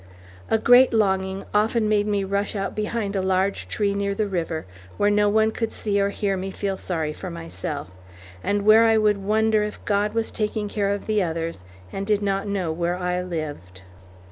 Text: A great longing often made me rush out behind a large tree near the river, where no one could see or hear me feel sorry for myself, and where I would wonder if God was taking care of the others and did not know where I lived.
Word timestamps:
A 0.49 0.57
great 0.57 0.93
longing 0.95 1.45
often 1.53 1.87
made 1.87 2.07
me 2.07 2.23
rush 2.23 2.55
out 2.55 2.73
behind 2.75 3.15
a 3.15 3.21
large 3.21 3.67
tree 3.67 3.93
near 3.93 4.15
the 4.15 4.25
river, 4.25 4.65
where 4.97 5.11
no 5.11 5.29
one 5.29 5.51
could 5.51 5.71
see 5.71 6.01
or 6.01 6.09
hear 6.09 6.35
me 6.35 6.49
feel 6.49 6.75
sorry 6.75 7.13
for 7.13 7.29
myself, 7.29 7.91
and 8.43 8.65
where 8.65 8.85
I 8.85 8.97
would 8.97 9.19
wonder 9.19 9.61
if 9.61 9.85
God 9.85 10.15
was 10.15 10.31
taking 10.31 10.67
care 10.67 10.89
of 10.89 11.05
the 11.05 11.21
others 11.21 11.63
and 11.91 12.07
did 12.07 12.23
not 12.23 12.47
know 12.47 12.71
where 12.71 12.95
I 12.97 13.21
lived. 13.21 13.83